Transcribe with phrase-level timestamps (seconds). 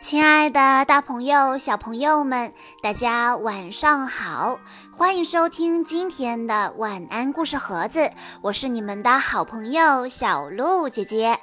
[0.00, 4.58] 亲爱的，大朋友、小朋友们，大家晚上好！
[4.90, 8.10] 欢迎收听今天的晚安故事盒子，
[8.40, 11.38] 我是你们的好朋友小鹿姐姐。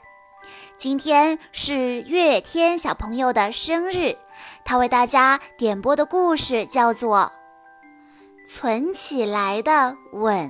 [0.76, 4.18] 今天是月天小朋友的生日，
[4.66, 7.32] 他为大家点播的故事叫做
[8.50, 10.50] 《存起来的吻》。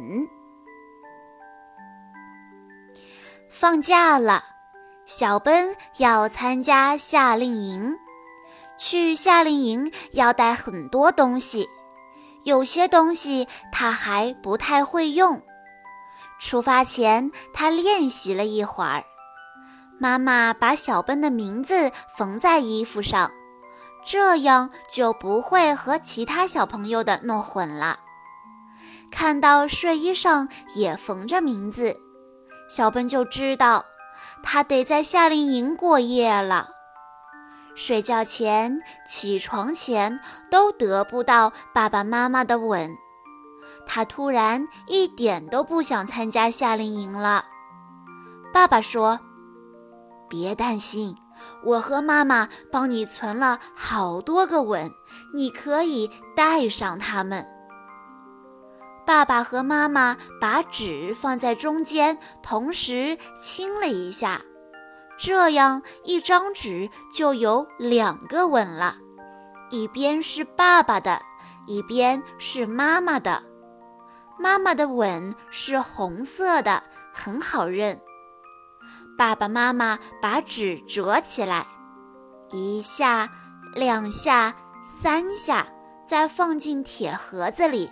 [3.49, 4.45] 放假了。
[5.05, 7.97] 小奔要参加夏令营，
[8.77, 11.67] 去夏令营要带很多东西，
[12.43, 15.41] 有些东西他还不太会用。
[16.39, 19.03] 出发前，他练习了一会儿。
[19.99, 23.31] 妈妈把小奔的名字缝在衣服上，
[24.05, 27.99] 这样就不会和其他小朋友的弄混了。
[29.09, 31.99] 看到睡衣上也缝着名字，
[32.69, 33.85] 小奔就知道。
[34.43, 36.69] 他得在夏令营过夜了，
[37.77, 42.97] 睡觉前、起床前都得不到爸爸妈妈的吻，
[43.85, 47.45] 他突然一点都不想参加夏令营了。
[48.51, 49.19] 爸爸说
[50.27, 51.15] ：“别担心，
[51.63, 54.91] 我和妈妈帮你存了好多个吻，
[55.35, 57.45] 你可以带上它们。”
[59.05, 64.41] 爸爸和妈妈把纸放在中间，同时亲了一下，
[65.17, 68.97] 这样一张纸就有两个吻了，
[69.69, 71.21] 一边是爸爸的，
[71.65, 73.43] 一边是妈妈的。
[74.39, 77.99] 妈妈的吻是红色的，很好认。
[79.17, 81.65] 爸爸妈妈把纸折起来，
[82.51, 83.29] 一下、
[83.73, 85.65] 两下、三下，
[86.05, 87.89] 再放进铁盒子里。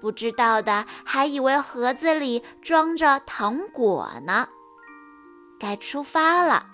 [0.00, 4.48] 不知道的还以为盒子里装着糖果呢。
[5.62, 6.66] 该出发了，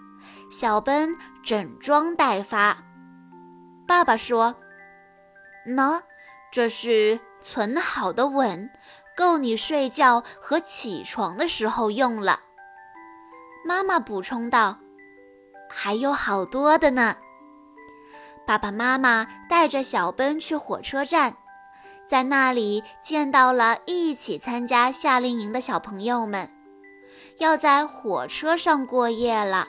[0.50, 2.78] 小奔整装待发。
[3.86, 4.56] 爸爸说
[5.68, 6.00] ：“喏，
[6.50, 8.70] 这是存好的吻，
[9.14, 12.40] 够你睡觉和起床的时候用了。”
[13.62, 14.78] 妈妈补充道
[15.68, 17.18] ：“还有好多的呢。”
[18.46, 21.36] 爸爸妈妈带着小奔去火车站。
[22.06, 26.48] 在那里见到了一起参加夏令营的小朋友们，
[27.38, 29.66] 要在火车上过夜了。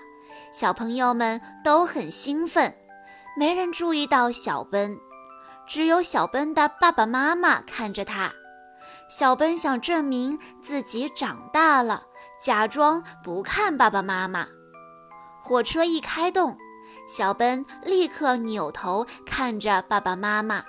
[0.51, 2.75] 小朋友们都很兴奋，
[3.37, 4.99] 没人注意到小奔，
[5.67, 8.31] 只有小奔的爸爸妈妈看着他。
[9.09, 12.03] 小奔想证明自己长大了，
[12.41, 14.47] 假装不看爸爸妈妈。
[15.41, 16.57] 火车一开动，
[17.07, 20.63] 小奔立刻扭头看着爸爸妈妈。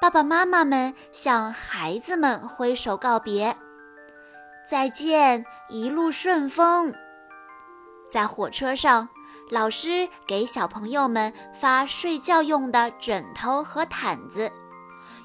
[0.00, 3.56] 爸爸妈妈们向孩子们挥手告别，
[4.68, 6.92] 再见，一路顺风。
[8.06, 9.08] 在火车上，
[9.50, 14.52] 老师给小朋友们发睡觉用的枕头和毯子。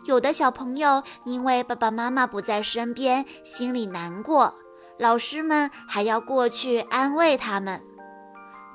[0.05, 4.53] 有的小朋友因为爸爸妈妈不在身边，心里难过，
[4.97, 7.81] 老师们还要过去安慰他们。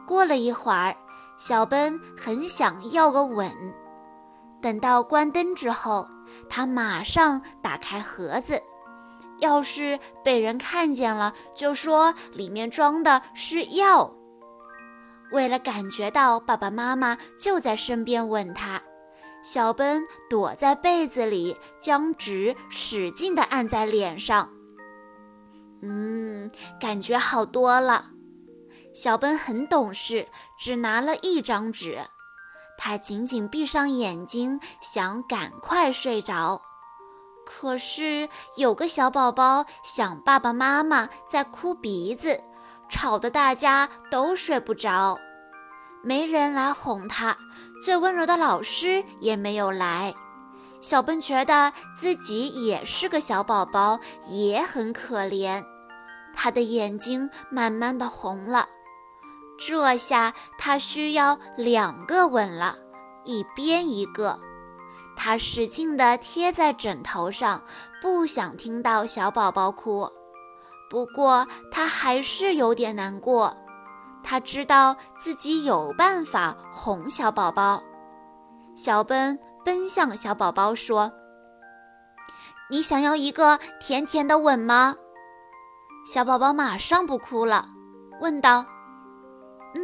[0.06, 0.94] 过了一会儿，
[1.38, 3.50] 小奔很想要个吻。
[4.60, 6.06] 等到关灯之后，
[6.50, 8.62] 他马上打开盒子。
[9.38, 14.14] 要是被人看见了，就说里面装的是药。
[15.30, 18.82] 为了感觉到爸爸妈妈就在身边问他，
[19.42, 24.50] 小奔躲在被子里，将纸使劲地按在脸上。
[25.82, 26.50] 嗯，
[26.80, 28.06] 感觉好多了。
[28.94, 30.26] 小奔很懂事，
[30.58, 31.98] 只拿了一张纸。
[32.78, 36.62] 他紧紧闭上眼睛，想赶快睡着。
[37.60, 42.40] 可是有个小宝宝想爸爸妈妈在哭鼻子，
[42.88, 45.18] 吵得大家都睡不着。
[46.04, 47.36] 没人来哄他，
[47.84, 50.14] 最温柔的老师也没有来。
[50.80, 53.98] 小笨觉得自己也是个小宝宝，
[54.30, 55.64] 也很可怜。
[56.32, 58.68] 他的眼睛慢慢的红了。
[59.58, 62.76] 这下他需要两个吻了，
[63.24, 64.38] 一边一个。
[65.20, 67.64] 他使劲地贴在枕头上，
[68.00, 70.08] 不想听到小宝宝哭。
[70.88, 73.56] 不过他还是有点难过。
[74.22, 77.82] 他知道自己有办法哄小宝宝。
[78.76, 81.12] 小奔奔向小宝宝说
[82.70, 84.94] ：“你想要一个甜甜的吻吗？”
[86.06, 87.66] 小宝宝马上不哭了，
[88.20, 88.64] 问道。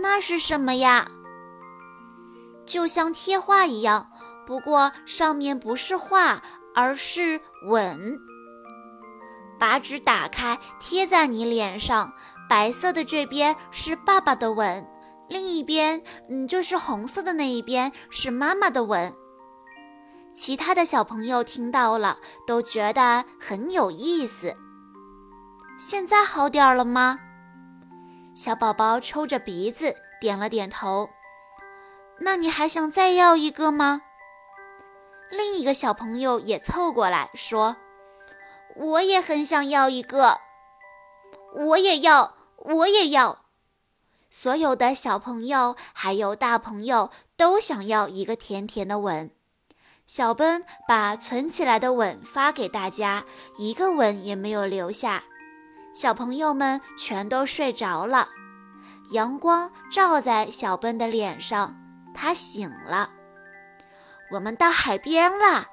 [0.00, 1.08] 那是什么呀？
[2.64, 4.10] 就像贴画一样，
[4.46, 6.42] 不过上面不是画，
[6.74, 8.18] 而是吻。
[9.58, 12.12] 把纸打开，贴在你脸上，
[12.48, 14.86] 白色的这边是爸爸的吻，
[15.28, 19.14] 另一边，嗯，就是红色的那一边是妈妈的吻。
[20.34, 24.56] 其他的小朋友听到了，都觉得很有意思。
[25.78, 27.18] 现在好点了吗？
[28.34, 31.08] 小宝宝抽着鼻子点了点头。
[32.20, 34.02] 那你还想再要一个吗？
[35.36, 37.76] 另一个小朋友也凑过来说
[38.76, 40.38] ：“我也很想要一个，
[41.54, 43.44] 我也要，我也要。”
[44.30, 49.30] 所有的小朋友还有大朋友都想要一个甜甜的吻。
[50.06, 53.24] 小奔把存起来的吻发给大家，
[53.56, 55.24] 一个吻也没有留下。
[55.94, 58.28] 小朋友们全都睡着了，
[59.12, 61.76] 阳光照在小奔的脸上，
[62.12, 63.10] 他醒了。
[64.34, 65.66] 我们到海边了！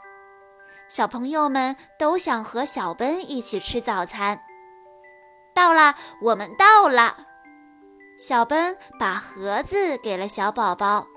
[0.87, 4.39] 小朋友们都想和小奔一起吃早餐。
[5.55, 7.17] 到了，我们到了。
[8.19, 11.07] 小奔把盒子给了小宝宝，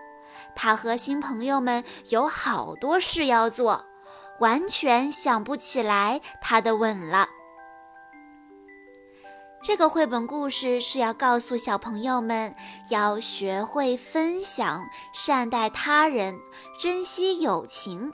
[0.56, 3.84] 他和新朋友们有好多事要做，
[4.40, 7.28] 完全想不起来他的吻了。
[9.64, 12.54] 这个绘本故事是要告诉小朋友们，
[12.90, 14.84] 要学会分享、
[15.14, 16.38] 善待他人、
[16.78, 18.12] 珍惜友情。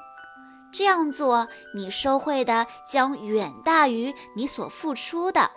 [0.72, 5.50] 这样做，你收获的将远大于你所付出的。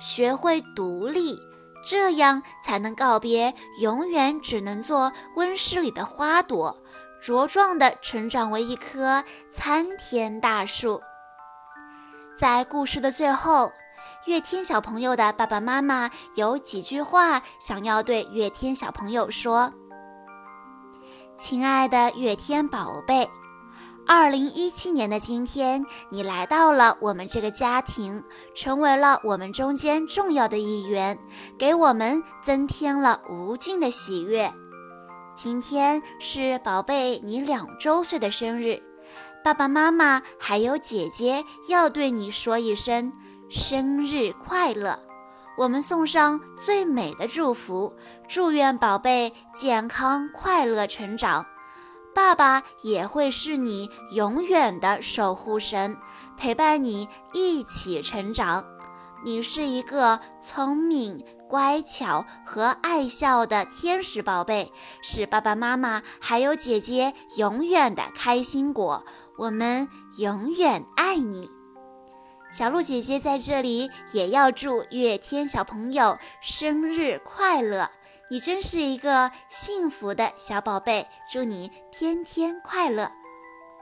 [0.00, 1.38] 学会独立。
[1.84, 6.78] 这样才能告别永远只能做温室里的花朵，
[7.22, 11.02] 茁壮地成长为一棵参天大树。
[12.34, 13.72] 在故事的最后，
[14.24, 19.72] 月天小朋友的爸爸妈妈有几句话想要对月天小朋友说
[21.36, 23.28] ：“亲爱的月天宝贝。”
[24.06, 28.22] 二零一七年的今天，你来到了我们这个家庭，
[28.54, 31.18] 成为了我们中间重要的一员，
[31.58, 34.52] 给我们增添了无尽的喜悦。
[35.34, 38.80] 今天是宝贝你两周岁的生日，
[39.42, 43.12] 爸爸妈妈还有姐姐要对你说一声
[43.52, 44.98] 生日快乐。
[45.58, 47.94] 我们送上最美的祝福，
[48.26, 51.44] 祝愿宝贝健康快乐成长。
[52.14, 55.98] 爸爸也会是你永远的守护神，
[56.38, 58.64] 陪伴你一起成长。
[59.22, 64.72] 你是一个聪明、乖巧和爱笑的天使宝贝，
[65.02, 69.04] 是爸爸妈妈还有姐姐永远的开心果。
[69.36, 71.50] 我们永远爱你，
[72.52, 77.88] 小鹿姐姐在这里也要祝月天小朋友生日快乐。
[78.30, 83.10] 你真是一个幸福的小宝贝，祝你天天快乐。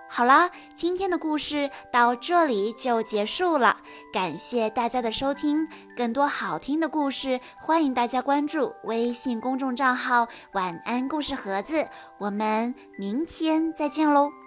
[0.09, 3.79] 好啦，今天的故事到这里就结束了，
[4.13, 5.69] 感谢大家的收听。
[5.97, 11.89] 更多好听的故事，欢迎大家关注微信公众账号“晚安故事盒子”。
[12.19, 14.40] 我们明天再见喽。